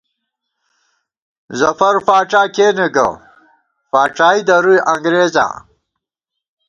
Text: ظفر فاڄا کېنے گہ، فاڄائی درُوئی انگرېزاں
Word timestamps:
ظفر 1.59 1.95
فاڄا 2.05 2.43
کېنے 2.55 2.87
گہ، 2.95 3.07
فاڄائی 3.91 4.41
درُوئی 4.47 4.79
انگرېزاں 4.93 5.53